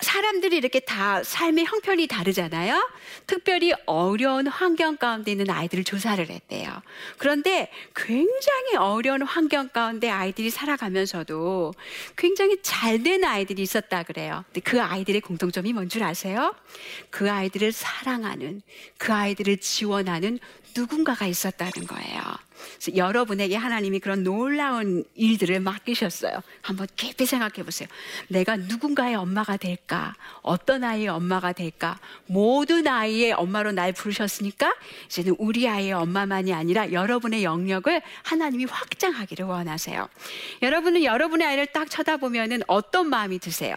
사람들이 0.02 0.56
이렇게 0.56 0.80
다 0.80 1.22
삶의 1.22 1.66
형편이 1.66 2.08
다르잖아요. 2.08 2.90
특별히 3.28 3.72
어려운 3.86 4.48
환경 4.48 4.96
가운데 4.96 5.30
있는 5.30 5.48
아이들을 5.48 5.84
조사를 5.84 6.28
했대요. 6.28 6.82
그런데 7.16 7.70
굉장히 7.94 8.74
어려운 8.76 9.22
환경 9.22 9.68
가운데 9.68 10.10
아이들이 10.10 10.50
살아가면서도 10.50 11.74
굉장히 12.16 12.60
잘 12.62 13.04
된 13.04 13.22
아이들이 13.24 13.62
있었다 13.62 14.02
그래요. 14.02 14.44
근데 14.46 14.60
그 14.60 14.80
아이들의 14.80 15.20
공통점이 15.20 15.72
뭔 15.72 15.88
줄 15.88 16.02
아세요? 16.02 16.54
그 17.10 17.30
아이들을 17.30 17.70
사랑하는, 17.72 18.62
그 18.98 19.12
아이들을 19.12 19.58
지원하는 19.58 20.38
누군가가 20.76 21.26
있었다는 21.26 21.86
거예요. 21.86 22.20
여러분에게 22.94 23.56
하나님이 23.56 24.00
그런 24.00 24.22
놀라운 24.22 25.04
일들을 25.14 25.60
맡기셨어요. 25.60 26.42
한번 26.62 26.86
깊이 26.96 27.26
생각해 27.26 27.64
보세요. 27.64 27.88
내가 28.28 28.56
누군가의 28.56 29.14
엄마가 29.14 29.56
될까? 29.56 30.14
어떤 30.42 30.84
아이의 30.84 31.08
엄마가 31.08 31.52
될까? 31.52 31.98
모든 32.26 32.86
아이의 32.86 33.32
엄마로 33.32 33.72
날 33.72 33.92
부르셨으니까 33.92 34.74
이제는 35.06 35.36
우리 35.38 35.68
아이의 35.68 35.92
엄마만이 35.92 36.52
아니라 36.52 36.92
여러분의 36.92 37.44
영역을 37.44 38.02
하나님이 38.22 38.64
확장하기를 38.66 39.46
원하세요. 39.46 40.08
여러분은 40.62 41.04
여러분의 41.04 41.46
아이를 41.46 41.66
딱 41.66 41.90
쳐다보면은 41.90 42.62
어떤 42.66 43.08
마음이 43.08 43.38
드세요? 43.38 43.76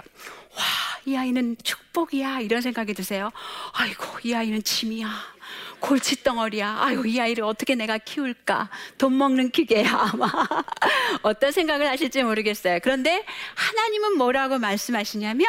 와, 0.57 0.63
이 1.05 1.15
아이는 1.15 1.55
축복이야. 1.63 2.39
이런 2.39 2.61
생각이 2.61 2.93
드세요. 2.93 3.29
아이고, 3.73 4.05
이 4.23 4.33
아이는 4.33 4.63
짐이야. 4.63 5.36
골칫덩어리야. 5.79 6.77
아유, 6.79 7.05
이 7.05 7.19
아이를 7.19 7.43
어떻게 7.43 7.75
내가 7.75 7.97
키울까? 7.97 8.69
돈 8.97 9.17
먹는 9.17 9.51
기계야. 9.51 10.11
아마. 10.13 10.27
어떤 11.23 11.51
생각을 11.51 11.87
하실지 11.89 12.23
모르겠어요. 12.23 12.79
그런데 12.81 13.25
하나님은 13.55 14.17
뭐라고 14.17 14.57
말씀하시냐면 14.59 15.45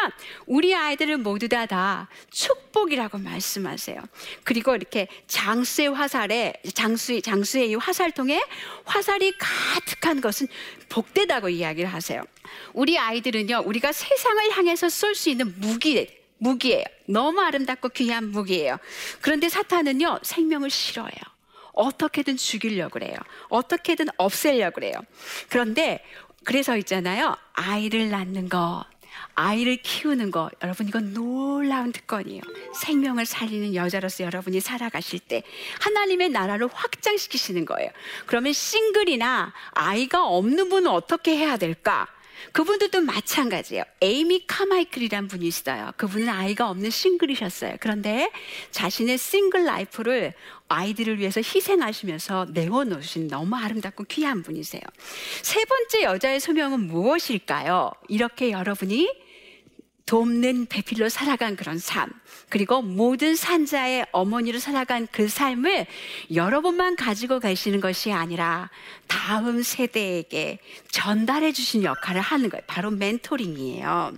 우리 0.47 0.75
아이들을 0.75 1.18
모두 1.18 1.49
다 1.49 1.68
다 1.68 2.08
축복이라고 2.30 3.18
말씀하세요. 3.18 4.02
그리고 4.42 4.75
이렇게 4.75 5.06
장수의 5.26 5.92
화살에 5.92 6.54
장수 6.75 7.20
장수의 7.20 7.70
이 7.70 7.75
화살통에 7.75 8.42
화살이 8.85 9.35
가득한 9.38 10.20
것은 10.20 10.49
복되다고 10.88 11.50
이야기를 11.50 11.92
하세요. 11.92 12.23
우리 12.73 12.99
아이들은요, 12.99 13.62
우리가 13.66 13.92
세상을 13.92 14.50
향해서 14.52 14.88
쏠 14.88 15.14
수 15.14 15.28
있는 15.28 15.54
무기 15.61 16.17
무기예요. 16.38 16.85
너무 17.07 17.40
아름답고 17.40 17.90
귀한 17.90 18.30
무기예요. 18.30 18.78
그런데 19.21 19.49
사탄은요, 19.49 20.21
생명을 20.23 20.71
싫어해요. 20.71 21.21
어떻게든 21.73 22.37
죽이려고 22.37 22.95
그래요. 22.95 23.16
어떻게든 23.49 24.09
없애려고 24.16 24.75
그래요. 24.75 24.95
그런데 25.49 26.04
그래서 26.45 26.76
있잖아요. 26.78 27.37
아이를 27.52 28.11
낳는 28.11 28.49
것, 28.49 28.85
아이를 29.35 29.76
키우는 29.76 30.30
것, 30.30 30.50
여러분 30.62 30.88
이건 30.88 31.14
놀라운 31.14 31.92
특권이에요. 31.92 32.40
생명을 32.75 33.26
살리는 33.26 33.75
여자로서 33.75 34.25
여러분이 34.25 34.61
살아가실 34.61 35.21
때 35.21 35.42
하나님의 35.80 36.30
나라를 36.30 36.68
확장시키시는 36.73 37.64
거예요. 37.64 37.90
그러면 38.26 38.52
싱글이나 38.52 39.52
아이가 39.71 40.26
없는 40.26 40.68
분은 40.68 40.90
어떻게 40.90 41.37
해야 41.37 41.57
될까? 41.57 42.09
그분들도 42.52 43.00
마찬가지예요. 43.02 43.85
에이미 44.00 44.45
카마이클이란 44.47 45.28
분이 45.28 45.47
있어요. 45.47 45.92
그분은 45.97 46.28
아이가 46.28 46.71
없는 46.71 46.90
싱글이셨어요. 46.90 47.76
그런데 47.80 48.30
자신의 48.71 49.18
single 49.18 49.64
life를 49.64 50.34
아이들을 50.68 51.18
위해서 51.18 51.40
희생하시면서 51.40 52.49
내어놓으신 52.50 53.28
너무 53.28 53.57
아름답고 53.57 54.04
귀한 54.04 54.42
분이세요. 54.42 54.83
세 55.42 55.64
번째 55.64 56.02
여자의 56.02 56.40
소명은 56.40 56.80
무엇일까요? 56.80 57.90
이렇게 58.09 58.50
여러분이 58.50 59.27
돕는 60.08 60.66
배필로 60.70 61.10
살아간 61.10 61.54
그런 61.54 61.78
삶, 61.78 62.08
그리고 62.48 62.80
모든 62.80 63.36
산자의 63.36 64.06
어머니로 64.10 64.58
살아간 64.58 65.06
그 65.12 65.28
삶을 65.28 65.86
여러분만 66.32 66.96
가지고 66.96 67.40
계시는 67.40 67.82
것이 67.82 68.10
아니라 68.10 68.70
다음 69.06 69.62
세대에게 69.62 70.60
전달해 70.90 71.52
주신 71.52 71.84
역할을 71.84 72.22
하는 72.22 72.48
거예요. 72.48 72.62
바로 72.66 72.90
멘토링이에요. 72.90 74.14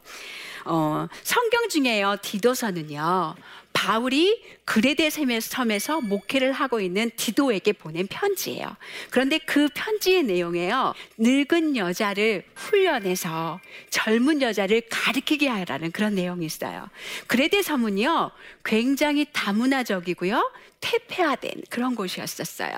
어, 0.67 1.09
성경 1.25 1.69
중에요, 1.69 2.19
디도서는요, 2.23 3.35
바울이 3.73 4.43
그레데 4.65 5.11
섬에서 5.11 6.01
목회를 6.01 6.53
하고 6.53 6.81
있는 6.81 7.11
디도에게 7.17 7.73
보낸 7.73 8.07
편지예요. 8.07 8.77
그런데 9.11 9.39
그 9.39 9.69
편지의 9.75 10.25
내용에요. 10.25 10.95
늙은 11.19 11.77
여자를 11.77 12.45
훈련해서 12.55 13.61
젊은 13.91 14.43
여자를 14.43 14.83
가르치게 14.91 15.49
하라는 15.49 15.93
그런 15.93 16.15
내용이 16.15 16.47
있어요. 16.47 16.89
그레데 17.27 17.63
섬은요. 17.63 18.31
굉장히 18.65 19.27
다문화적이고요. 19.33 20.53
퇴폐화된 20.81 21.53
그런 21.69 21.95
곳이었었어요. 21.95 22.75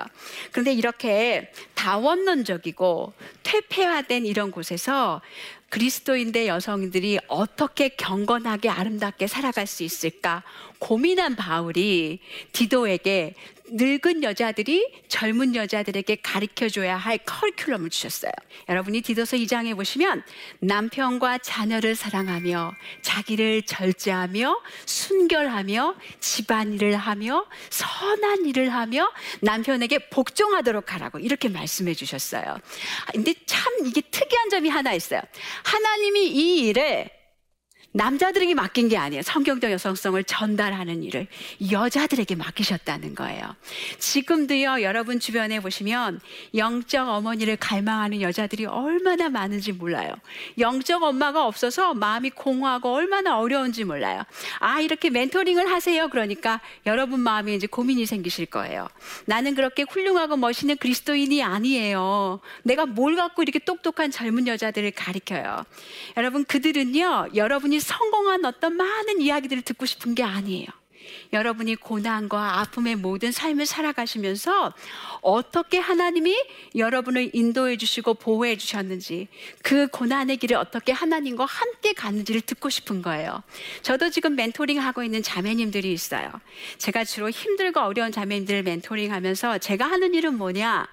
그런데 0.51 0.73
이렇게 0.73 1.51
다원론적이고 1.75 3.13
퇴폐화된 3.43 4.25
이런 4.25 4.51
곳에서 4.51 5.21
그리스도인대 5.69 6.47
여성들이 6.47 7.19
어떻게 7.27 7.89
경건하게 7.89 8.69
아름답게 8.69 9.25
살아갈 9.27 9.65
수 9.65 9.83
있을까 9.83 10.43
고민한 10.77 11.35
바울이 11.35 12.19
디도에게 12.51 13.33
늙은 13.75 14.21
여자들이 14.21 15.01
젊은 15.07 15.55
여자들에게 15.55 16.17
가르쳐 16.17 16.69
줘야 16.69 16.95
할 16.95 17.17
커리큘럼을 17.17 17.89
주셨어요. 17.89 18.31
여러분이 18.69 19.01
디도서 19.01 19.37
2장에 19.37 19.75
보시면 19.75 20.23
남편과 20.59 21.39
자녀를 21.39 21.95
사랑하며 21.95 22.73
자기를 23.01 23.63
절제하며 23.63 24.61
순결하며 24.85 25.95
집안일을 26.19 26.95
하며 26.95 27.47
선한 27.71 28.45
일을 28.45 28.71
하며 28.71 29.11
남편에게 29.41 30.09
복종하도록 30.09 30.93
하라고 30.93 31.17
이렇게 31.17 31.49
말씀해 31.49 31.95
주셨어요. 31.95 32.57
근데 33.11 33.33
참 33.47 33.73
이게 33.85 34.01
특이한 34.01 34.49
점이 34.51 34.69
하나 34.69 34.93
있어요. 34.93 35.21
하나님이 35.63 36.27
이 36.27 36.67
일을 36.67 37.09
남자들에게 37.93 38.55
맡긴 38.55 38.89
게 38.89 38.97
아니에요. 38.97 39.21
성경적 39.21 39.71
여성성을 39.71 40.23
전달하는 40.23 41.03
일을 41.03 41.27
여자들에게 41.71 42.35
맡기셨다는 42.35 43.15
거예요. 43.15 43.55
지금도요, 43.99 44.81
여러분 44.81 45.19
주변에 45.19 45.59
보시면 45.59 46.19
영적 46.55 47.07
어머니를 47.07 47.55
갈망하는 47.57 48.21
여자들이 48.21 48.65
얼마나 48.65 49.29
많은지 49.29 49.71
몰라요. 49.71 50.13
영적 50.57 51.03
엄마가 51.03 51.45
없어서 51.45 51.93
마음이 51.93 52.31
공허하고 52.31 52.91
얼마나 52.93 53.37
어려운지 53.37 53.83
몰라요. 53.83 54.23
아, 54.59 54.81
이렇게 54.81 55.09
멘토링을 55.11 55.71
하세요. 55.71 56.09
그러니까 56.09 56.61
여러분 56.85 57.19
마음에 57.19 57.53
이제 57.53 57.67
고민이 57.67 58.05
생기실 58.07 58.47
거예요. 58.47 58.87
나는 59.25 59.53
그렇게 59.53 59.83
훌륭하고 59.83 60.35
멋있는 60.35 60.77
그리스도인이 60.77 61.43
아니에요. 61.43 62.39
내가 62.63 62.87
뭘 62.87 63.15
갖고 63.15 63.43
이렇게 63.43 63.59
똑똑한 63.59 64.09
젊은 64.09 64.47
여자들을 64.47 64.91
가리켜요. 64.91 65.63
여러분, 66.17 66.43
그들은요, 66.43 67.29
여러분이 67.35 67.82
성공한 67.83 68.45
어떤 68.45 68.75
많은 68.75 69.21
이야기들을 69.21 69.61
듣고 69.61 69.85
싶은 69.85 70.15
게 70.15 70.23
아니에요. 70.23 70.67
여러분이 71.31 71.75
고난과 71.75 72.59
아픔의 72.59 72.95
모든 72.95 73.31
삶을 73.31 73.65
살아가시면서 73.65 74.73
어떻게 75.21 75.79
하나님이 75.79 76.35
여러분을 76.75 77.31
인도해 77.33 77.77
주시고 77.77 78.15
보호해 78.15 78.57
주셨는지 78.57 79.27
그 79.61 79.87
고난의 79.87 80.37
길을 80.37 80.57
어떻게 80.57 80.91
하나님과 80.91 81.45
함께 81.45 81.93
가는지를 81.93 82.41
듣고 82.41 82.69
싶은 82.69 83.01
거예요. 83.01 83.43
저도 83.81 84.09
지금 84.09 84.35
멘토링 84.35 84.79
하고 84.79 85.03
있는 85.03 85.21
자매님들이 85.21 85.91
있어요. 85.91 86.31
제가 86.77 87.03
주로 87.03 87.29
힘들고 87.29 87.79
어려운 87.79 88.11
자매님들을 88.11 88.63
멘토링 88.63 89.11
하면서 89.11 89.57
제가 89.57 89.85
하는 89.85 90.13
일은 90.13 90.37
뭐냐? 90.37 90.87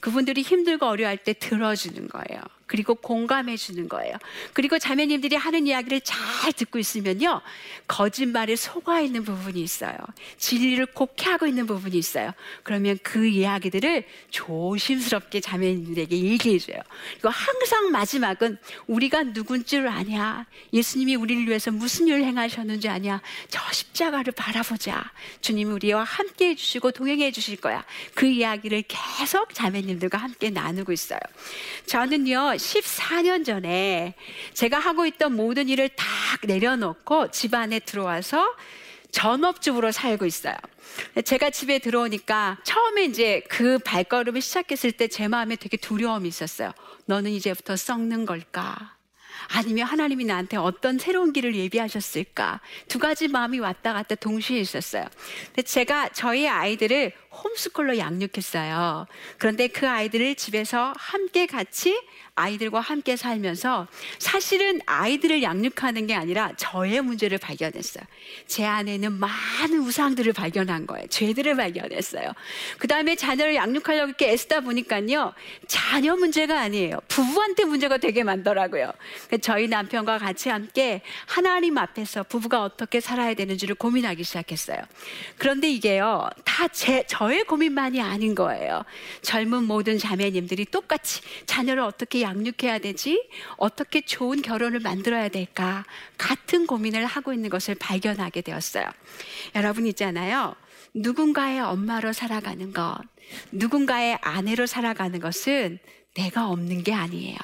그분들이 0.00 0.42
힘들고 0.42 0.86
어려워할 0.86 1.16
때 1.16 1.32
들어주는 1.32 2.08
거예요. 2.08 2.40
그리고 2.72 2.94
공감해 2.94 3.58
주는 3.58 3.86
거예요. 3.86 4.16
그리고 4.54 4.78
자매님들이 4.78 5.36
하는 5.36 5.66
이야기를 5.66 6.00
잘 6.00 6.54
듣고 6.54 6.78
있으면요. 6.78 7.42
거짓말에 7.86 8.56
속아 8.56 9.00
있는 9.00 9.24
부분이 9.24 9.60
있어요. 9.60 9.94
진리를 10.38 10.86
곡해하고 10.86 11.46
있는 11.46 11.66
부분이 11.66 11.98
있어요. 11.98 12.32
그러면 12.62 12.98
그 13.02 13.26
이야기들을 13.26 14.04
조심스럽게 14.30 15.40
자매님들에게 15.40 16.16
얘기해 16.16 16.58
줘요. 16.58 16.78
그리고 17.12 17.28
항상 17.28 17.90
마지막은 17.90 18.56
우리가 18.86 19.22
누군 19.34 19.66
줄 19.66 19.86
아냐? 19.86 20.46
예수님이 20.72 21.16
우리를 21.16 21.46
위해서 21.48 21.70
무슨 21.70 22.06
일을 22.06 22.24
행하셨는지 22.24 22.88
아냐? 22.88 23.20
저 23.50 23.60
십자가를 23.70 24.32
바라보자. 24.32 25.12
주님이 25.42 25.70
우리와 25.72 26.04
함께 26.04 26.48
해 26.48 26.54
주시고 26.54 26.92
동행해 26.92 27.32
주실 27.32 27.56
거야. 27.58 27.84
그 28.14 28.24
이야기를 28.24 28.84
계속 28.88 29.52
자매님들과 29.52 30.16
함께 30.16 30.48
나누고 30.48 30.90
있어요. 30.92 31.20
저는요. 31.84 32.56
14년 32.62 33.44
전에 33.44 34.14
제가 34.54 34.78
하고 34.78 35.04
있던 35.06 35.34
모든 35.36 35.68
일을 35.68 35.88
다 35.90 36.04
내려놓고 36.44 37.30
집 37.30 37.54
안에 37.54 37.80
들어와서 37.80 38.54
전업주부로 39.10 39.92
살고 39.92 40.24
있어요. 40.24 40.54
제가 41.24 41.50
집에 41.50 41.78
들어오니까 41.78 42.58
처음에 42.64 43.04
이제 43.04 43.42
그 43.48 43.78
발걸음을 43.78 44.40
시작했을 44.40 44.92
때 44.92 45.08
제 45.08 45.28
마음에 45.28 45.56
되게 45.56 45.76
두려움이 45.76 46.28
있었어요. 46.28 46.72
너는 47.06 47.30
이제부터 47.32 47.76
썩는 47.76 48.24
걸까? 48.24 48.94
아니면 49.48 49.86
하나님이 49.86 50.24
나한테 50.24 50.56
어떤 50.56 50.98
새로운 50.98 51.32
길을 51.32 51.54
예비하셨을까? 51.56 52.60
두 52.88 52.98
가지 52.98 53.28
마음이 53.28 53.58
왔다 53.58 53.92
갔다 53.92 54.14
동시에 54.14 54.60
있었어요. 54.60 55.04
근데 55.46 55.62
제가 55.62 56.10
저희 56.10 56.46
아이들을 56.48 57.12
홈스쿨로 57.32 57.98
양육했어요. 57.98 59.06
그런데 59.38 59.68
그 59.68 59.88
아이들을 59.88 60.36
집에서 60.36 60.94
함께 60.96 61.46
같이 61.46 61.98
아이들과 62.34 62.80
함께 62.80 63.14
살면서 63.14 63.88
사실은 64.18 64.80
아이들을 64.86 65.42
양육하는 65.42 66.06
게 66.06 66.14
아니라 66.14 66.52
저의 66.56 67.02
문제를 67.02 67.36
발견했어요. 67.36 68.02
제 68.46 68.64
안에는 68.64 69.12
많은 69.12 69.80
우상들을 69.80 70.32
발견한 70.32 70.86
거예요. 70.86 71.06
죄들을 71.08 71.56
발견했어요. 71.56 72.32
그 72.78 72.88
다음에 72.88 73.16
자녀를 73.16 73.54
양육하려고 73.54 74.08
이렇게 74.08 74.30
애쓰다 74.30 74.60
보니까요. 74.60 75.34
자녀 75.66 76.16
문제가 76.16 76.58
아니에요. 76.60 77.00
부부한테 77.08 77.64
문제가 77.64 77.98
되게 77.98 78.22
많더라고요. 78.22 78.92
저희 79.42 79.68
남편과 79.68 80.16
같이 80.16 80.48
함께 80.48 81.02
하나님 81.26 81.76
앞에서 81.76 82.22
부부가 82.22 82.62
어떻게 82.62 83.00
살아야 83.00 83.34
되는지를 83.34 83.74
고민하기 83.74 84.24
시작했어요. 84.24 84.78
그런데 85.36 85.70
이게요. 85.70 86.30
다 86.44 86.66
제, 86.68 87.04
저의 87.06 87.44
고민만이 87.44 88.00
아닌 88.00 88.34
거예요. 88.34 88.84
젊은 89.20 89.64
모든 89.64 89.98
자매님들이 89.98 90.64
똑같이 90.66 91.20
자녀를 91.44 91.82
어떻게 91.82 92.21
양육해야 92.22 92.78
되지? 92.78 93.28
어떻게 93.56 94.00
좋은 94.00 94.42
결혼을 94.42 94.80
만들어야 94.80 95.28
될까? 95.28 95.84
같은 96.16 96.66
고민을 96.66 97.04
하고 97.04 97.32
있는 97.32 97.50
것을 97.50 97.74
발견하게 97.74 98.40
되었어요. 98.40 98.84
여러분 99.54 99.86
있잖아요. 99.86 100.54
누군가의 100.94 101.60
엄마로 101.60 102.12
살아가는 102.12 102.72
것, 102.72 102.98
누군가의 103.50 104.18
아내로 104.20 104.66
살아가는 104.66 105.18
것은 105.20 105.78
내가 106.14 106.48
없는 106.48 106.82
게 106.82 106.92
아니에요. 106.92 107.38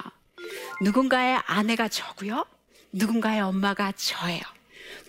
누군가의 0.83 1.41
아내가 1.47 1.89
저고요. 1.89 2.45
누군가의 2.93 3.41
엄마가 3.41 3.93
저예요. 3.93 4.43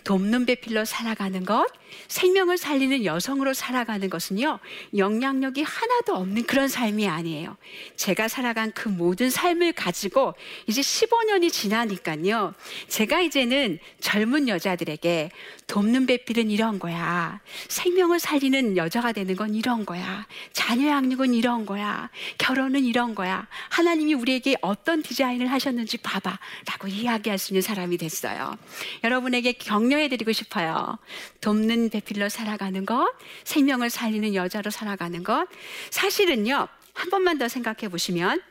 돕는 0.04 0.46
배필로 0.46 0.84
살아가는 0.84 1.44
것, 1.44 1.66
생명을 2.08 2.58
살리는 2.58 3.04
여성으로 3.04 3.54
살아가는 3.54 4.08
것은요, 4.10 4.58
영향력이 4.96 5.62
하나도 5.62 6.14
없는 6.14 6.44
그런 6.44 6.68
삶이 6.68 7.08
아니에요. 7.08 7.56
제가 7.96 8.28
살아간 8.28 8.72
그 8.72 8.88
모든 8.88 9.30
삶을 9.30 9.72
가지고 9.72 10.34
이제 10.66 10.80
15년이 10.80 11.52
지나니까요, 11.52 12.54
제가 12.88 13.20
이제는 13.20 13.78
젊은 14.00 14.48
여자들에게 14.48 15.30
돕는 15.66 16.06
배필은 16.06 16.50
이런 16.50 16.78
거야. 16.78 17.40
생명을 17.68 18.18
살리는 18.18 18.76
여자가 18.76 19.12
되는 19.12 19.36
건 19.36 19.54
이런 19.54 19.86
거야. 19.86 20.26
자녀 20.52 20.88
양육은 20.88 21.32
이런 21.32 21.64
거야. 21.64 22.10
결혼은 22.38 22.84
이런 22.84 23.14
거야. 23.14 23.46
하나님이 23.68 24.14
우리에게 24.14 24.56
어떤 24.62 25.02
디자인을 25.02 25.46
하셨는지 25.46 25.98
봐봐. 25.98 26.38
라고 26.66 26.88
이야기할 26.88 27.38
수 27.38 27.52
있는 27.52 27.62
사람이 27.62 27.98
됐어요. 27.98 28.56
여러분에게 29.04 29.52
격려해 29.52 30.08
드리고 30.08 30.32
싶어요. 30.32 30.98
돕는 31.40 31.79
배필로 31.88 32.28
살아가는 32.28 32.84
것, 32.84 33.10
생명을 33.44 33.88
살리는 33.90 34.34
여자로 34.34 34.70
살아가는 34.70 35.22
것. 35.24 35.46
사실은요, 35.90 36.68
한 36.92 37.10
번만 37.10 37.38
더 37.38 37.48
생각해 37.48 37.88
보시면 37.88 38.42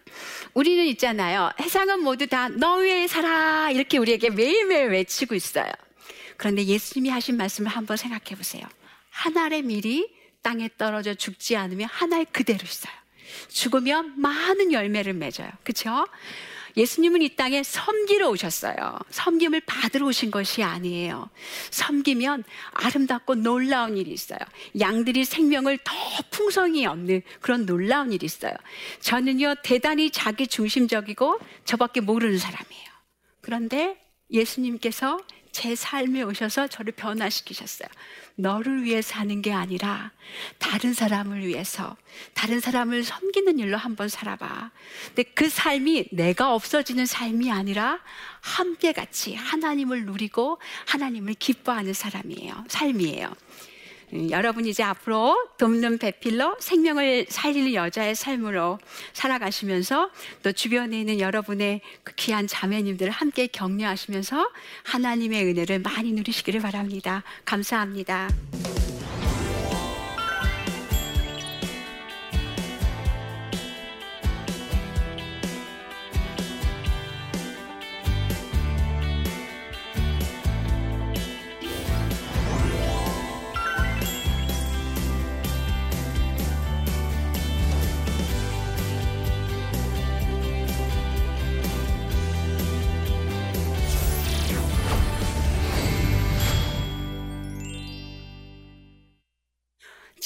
우리는 0.53 0.85
있잖아요. 0.87 1.51
해상은 1.59 2.01
모두 2.01 2.25
다 2.27 2.49
너 2.49 2.77
위에 2.77 3.07
살아. 3.07 3.69
이렇게 3.69 3.97
우리에게 3.97 4.29
매일매일 4.31 4.87
외치고 4.89 5.35
있어요. 5.35 5.71
그런데 6.37 6.63
예수님이 6.63 7.09
하신 7.09 7.37
말씀을 7.37 7.69
한번 7.69 7.97
생각해 7.97 8.35
보세요. 8.35 8.63
한 9.11 9.37
알의 9.37 9.61
밀이 9.63 10.09
땅에 10.41 10.69
떨어져 10.77 11.13
죽지 11.13 11.57
않으면 11.57 11.87
한 11.91 12.13
알 12.13 12.25
그대로 12.25 12.59
있어요. 12.63 12.93
죽으면 13.49 14.19
많은 14.19 14.71
열매를 14.71 15.13
맺어요. 15.13 15.49
그렇죠? 15.63 16.07
예수님은 16.79 17.21
이 17.21 17.35
땅에 17.35 17.61
섬기러 17.61 18.29
오셨어요. 18.29 18.99
섬김을 19.09 19.61
받으러 19.65 20.07
오신 20.07 20.31
것이 20.31 20.63
아니에요. 20.63 21.29
섬기면 21.71 22.45
아름답고 22.71 23.35
놀라운 23.35 23.97
일이 23.97 24.11
있어요. 24.11 24.39
양들이 24.79 25.25
생명을 25.25 25.79
더 25.83 25.93
풍성히 26.31 26.85
얻는 26.85 27.21
그런 27.41 27.65
놀라운 27.65 28.13
일이 28.13 28.25
있어요. 28.25 28.53
저는요, 29.01 29.55
대단히 29.61 30.09
자기 30.09 30.47
중심적이고 30.47 31.39
저밖에 31.65 31.99
모르는 31.99 32.37
사람이에요. 32.37 32.89
그런데 33.41 33.97
예수님께서 34.31 35.19
제 35.51 35.75
삶에 35.75 36.21
오셔서 36.23 36.67
저를 36.67 36.93
변화시키셨어요. 36.93 37.89
너를 38.35 38.83
위해 38.83 39.01
사는 39.01 39.41
게 39.41 39.51
아니라 39.51 40.12
다른 40.57 40.93
사람을 40.93 41.45
위해서, 41.45 41.97
다른 42.33 42.59
사람을 42.59 43.03
섬기는 43.03 43.59
일로 43.59 43.77
한번 43.77 44.07
살아봐. 44.07 44.71
근데 45.07 45.23
그 45.23 45.49
삶이 45.49 46.09
내가 46.12 46.53
없어지는 46.53 47.05
삶이 47.05 47.51
아니라 47.51 47.99
함께 48.41 48.93
같이 48.93 49.35
하나님을 49.35 50.05
누리고 50.05 50.59
하나님을 50.88 51.33
기뻐하는 51.33 51.93
사람이에요. 51.93 52.65
삶이에요. 52.67 53.33
음, 54.13 54.30
여러분이 54.32 54.69
이제 54.69 54.84
앞으로 54.84 55.38
돕는 55.58 55.98
배필로 55.98 56.58
생명을 56.60 57.28
살리는 57.30 57.74
여자의 57.74 58.15
삶으로 58.15 58.80
살아가시면서 59.13 60.10
또 60.43 60.52
주변에 60.52 61.00
있는 61.00 61.19
여러분의 61.19 61.82
그 62.04 62.13
귀한 62.15 62.48
자매님들을 62.48 63.12
함께 63.12 63.48
격려하시면서 63.48 64.50
하나님의 64.84 65.45
은혜를 65.45 65.80
많이 65.80 66.12
누리시기를 66.12 66.62
바랍니다. 66.62 67.24
감사합니다. 67.45 68.30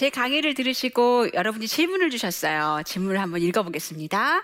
제 0.04 0.10
강의를 0.10 0.54
들으시고 0.54 1.30
여러분이 1.34 1.66
질문을 1.66 2.10
주셨어요. 2.10 2.82
질문을 2.86 3.22
한번 3.22 3.42
읽어보겠습니다. 3.42 4.44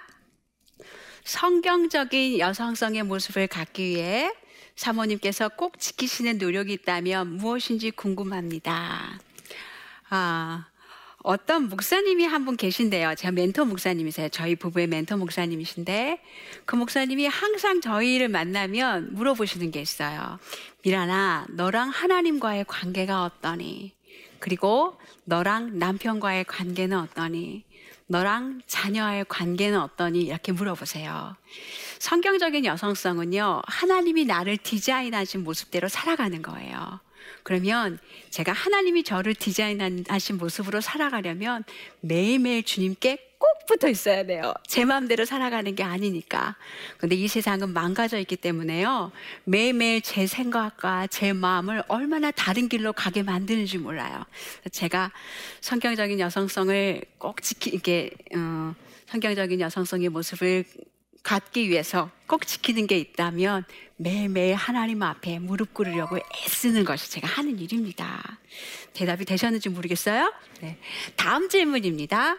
성경적인 1.25 2.39
여성성의 2.39 3.03
모습을 3.03 3.47
갖기 3.47 3.83
위해 3.83 4.31
사모님께서 4.77 5.49
꼭 5.49 5.77
지키시는 5.77 6.37
노력이 6.37 6.71
있다면 6.71 7.35
무엇인지 7.35 7.91
궁금합니다. 7.91 9.19
아, 10.09 10.65
어떤 11.23 11.67
목사님이 11.67 12.23
한 12.23 12.45
분 12.45 12.55
계신데요. 12.55 13.15
제가 13.15 13.33
멘토 13.33 13.65
목사님이세요. 13.65 14.29
저희 14.29 14.55
부부의 14.55 14.87
멘토 14.87 15.17
목사님이신데 15.17 16.21
그 16.63 16.77
목사님이 16.77 17.27
항상 17.27 17.81
저희를 17.81 18.29
만나면 18.29 19.13
물어보시는 19.13 19.71
게 19.71 19.81
있어요. 19.81 20.39
미란아, 20.85 21.47
너랑 21.49 21.89
하나님과의 21.89 22.63
관계가 22.65 23.25
어떠니? 23.25 23.98
그리고 24.39 24.97
너랑 25.25 25.77
남편과의 25.79 26.45
관계는 26.45 26.97
어떠니? 26.97 27.63
너랑 28.07 28.61
자녀와의 28.65 29.25
관계는 29.29 29.79
어떠니? 29.79 30.21
이렇게 30.21 30.51
물어보세요. 30.51 31.35
성경적인 31.99 32.65
여성성은요, 32.65 33.61
하나님이 33.67 34.25
나를 34.25 34.57
디자인하신 34.57 35.43
모습대로 35.43 35.87
살아가는 35.87 36.41
거예요. 36.41 36.99
그러면 37.43 37.99
제가 38.31 38.51
하나님이 38.51 39.03
저를 39.03 39.35
디자인하신 39.35 40.37
모습으로 40.37 40.81
살아가려면 40.81 41.63
매일매일 42.01 42.63
주님께 42.63 43.28
꼭 43.39 43.65
붙어 43.65 43.87
있어야 43.87 44.25
돼요. 44.25 44.53
제 44.67 44.83
마음대로 44.83 45.23
살아가는 45.23 45.73
게 45.73 45.81
아니니까. 45.81 46.55
근데 46.97 47.15
이 47.15 47.27
세상은 47.27 47.71
망가져 47.73 48.19
있기 48.19 48.35
때문에요. 48.35 49.11
매일매일 49.45 50.01
제 50.01 50.27
생각과 50.27 51.07
제 51.07 51.31
마음을 51.31 51.81
얼마나 51.87 52.31
다른 52.31 52.67
길로 52.67 52.91
가게 52.91 53.23
만드는지 53.23 53.77
몰라요. 53.77 54.25
제가 54.71 55.11
성경적인 55.61 56.19
여성성을 56.19 57.01
꼭 57.17 57.41
지키, 57.41 57.69
이게, 57.69 58.11
어, 58.35 58.75
성경적인 59.07 59.61
여성성의 59.61 60.09
모습을 60.09 60.65
갖기 61.23 61.69
위해서 61.69 62.09
꼭 62.27 62.45
지키는 62.45 62.87
게 62.87 62.97
있다면 62.97 63.65
매일매일 63.97 64.55
하나님 64.55 65.01
앞에 65.03 65.39
무릎 65.39 65.73
꿇으려고 65.73 66.17
애쓰는 66.17 66.83
것이 66.85 67.11
제가 67.11 67.27
하는 67.27 67.59
일입니다. 67.59 68.39
대답이 68.93 69.25
되셨는지 69.25 69.69
모르겠어요? 69.69 70.33
네. 70.61 70.77
다음 71.15 71.49
질문입니다. 71.49 72.37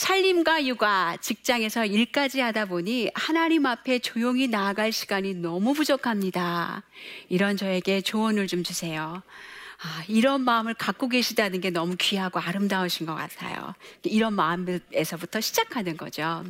살림과 0.00 0.64
육아, 0.64 1.18
직장에서 1.20 1.84
일까지 1.84 2.40
하다 2.40 2.64
보니 2.64 3.10
하나님 3.14 3.66
앞에 3.66 3.98
조용히 3.98 4.48
나아갈 4.48 4.92
시간이 4.92 5.34
너무 5.34 5.74
부족합니다. 5.74 6.82
이런 7.28 7.58
저에게 7.58 8.00
조언을 8.00 8.46
좀 8.46 8.62
주세요. 8.62 9.22
아, 9.82 10.02
이런 10.08 10.40
마음을 10.40 10.72
갖고 10.72 11.06
계시다는 11.10 11.60
게 11.60 11.68
너무 11.68 11.96
귀하고 11.98 12.40
아름다우신 12.40 13.04
것 13.04 13.14
같아요. 13.14 13.74
이런 14.04 14.32
마음에서부터 14.32 15.42
시작하는 15.42 15.98
거죠. 15.98 16.44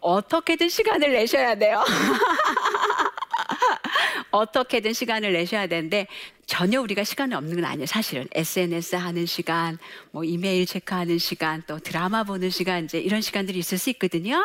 어떻게든 0.00 0.68
시간을 0.68 1.12
내셔야 1.12 1.56
돼요. 1.56 1.84
어떻게든 4.30 4.92
시간을 4.92 5.32
내셔야 5.32 5.66
되는데 5.66 6.06
전혀 6.46 6.80
우리가 6.80 7.04
시간이 7.04 7.32
없는 7.34 7.54
건 7.56 7.64
아니에요. 7.64 7.86
사실은 7.86 8.26
SNS 8.32 8.96
하는 8.96 9.24
시간, 9.24 9.78
뭐 10.10 10.24
이메일 10.24 10.66
체크하는 10.66 11.18
시간, 11.18 11.62
또 11.68 11.78
드라마 11.78 12.24
보는 12.24 12.50
시간 12.50 12.84
이제 12.84 12.98
이런 12.98 13.20
시간들이 13.20 13.56
있을 13.60 13.78
수 13.78 13.88
있거든요. 13.90 14.42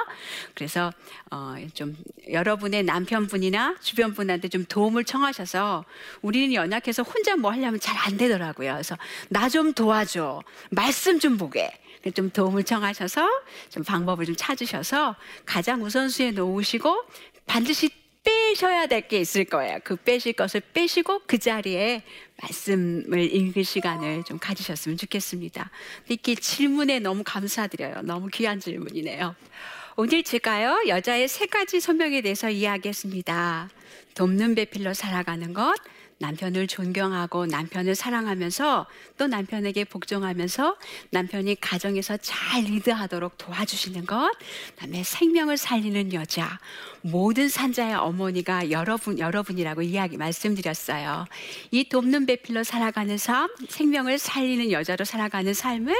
그래서 0.54 0.92
어, 1.32 1.56
좀 1.74 1.98
여러분의 2.32 2.84
남편분이나 2.84 3.78
주변 3.82 4.14
분한테 4.14 4.50
좀 4.50 4.66
도움을 4.66 5.04
청하셔서 5.04 5.84
우리는 6.22 6.54
연약해서 6.54 7.02
혼자 7.02 7.36
뭐 7.36 7.52
하려면 7.52 7.80
잘 7.80 7.96
안 7.98 8.18
되더라고요. 8.18 8.74
그래서 8.74 8.96
나 9.30 9.50
좀 9.50 9.74
도와줘, 9.74 10.44
말씀 10.70 11.20
좀 11.20 11.38
보게. 11.38 11.72
좀 12.14 12.30
도움을 12.30 12.64
청하셔서 12.66 13.28
좀 13.70 13.84
방법을 13.84 14.26
좀 14.28 14.36
찾으셔서 14.38 15.16
가장 15.44 15.82
우선순위에 15.82 16.32
놓으시고 16.34 17.04
반드시 17.48 17.90
빼셔야 18.26 18.88
될 18.88 19.08
게 19.08 19.20
있을 19.20 19.46
거예요. 19.46 19.80
그 19.84 19.96
빼실 19.96 20.34
것을 20.34 20.62
빼시고 20.74 21.22
그 21.28 21.38
자리에 21.38 22.02
말씀을 22.42 23.20
읽을 23.34 23.64
시간을 23.64 24.24
좀 24.24 24.40
가지셨으면 24.40 24.98
좋겠습니다. 24.98 25.70
이렇게 26.10 26.36
질문에 26.36 27.00
너무 27.00 27.24
감사드려요. 27.24 28.02
너무 28.04 28.28
귀한 28.34 28.60
질문이네요. 28.60 29.36
오늘 29.98 30.24
제가요, 30.24 30.84
여자의 30.88 31.28
세 31.28 31.46
가지 31.46 31.80
소명에 31.80 32.22
대해서 32.22 32.50
이야기했습니다. 32.50 33.70
돕는 34.16 34.56
배필로 34.56 34.94
살아가는 34.94 35.54
것, 35.54 35.74
남편을 36.26 36.66
존경하고 36.66 37.46
남편을 37.46 37.94
사랑하면서 37.94 38.88
또 39.18 39.28
남편에게 39.28 39.84
복종하면서 39.86 40.76
남편이 41.12 41.62
가정에서 41.62 42.18
잘 42.18 42.64
리드하도록 42.64 43.38
도와주시는 43.38 44.08
것, 44.08 44.32
그다음에 44.72 45.04
생명을 45.04 45.58
살리는 45.58 46.14
여자, 46.14 46.60
모든 47.02 47.48
산자의 47.48 47.94
어머니가 47.94 48.72
여러분 48.72 49.20
여러분이라고 49.20 49.84
이야기 49.84 50.18
말씀드렸어요. 50.18 51.26
이 51.70 51.88
돕는 51.90 52.26
배필로 52.26 52.64
살아가는 52.64 53.18
삶, 53.18 53.48
생명을 53.70 54.18
살리는 54.18 54.72
여자로 54.72 55.06
살아가는 55.06 55.54
삶을 55.54 55.96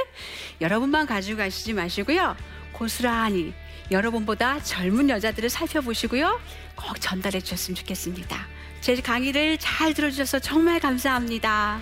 여러분만 0.60 1.06
가지고 1.06 1.38
가시지 1.38 1.72
마시고요. 1.72 2.36
고스란히 2.72 3.54
여러분보다 3.92 4.60
젊은 4.64 5.08
여자들을 5.08 5.48
살펴보시고요. 5.48 6.40
꼭 6.74 7.00
전달해 7.00 7.40
주셨으면 7.40 7.76
좋겠습니다. 7.76 8.55
제 8.86 8.94
강의를 8.94 9.58
잘 9.58 9.94
들어주셔서 9.94 10.38
정말 10.38 10.78
감사합니다. 10.78 11.80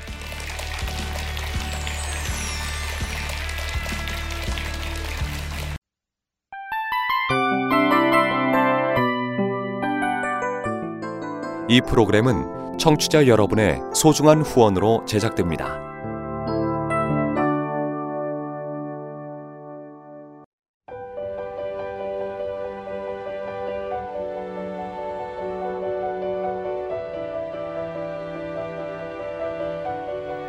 이 11.68 11.82
프로그램은 11.82 12.78
청취자 12.78 13.26
여러분의 13.26 13.80
소중한 13.94 14.40
후원으로 14.40 15.04
제작됩니다. 15.04 15.93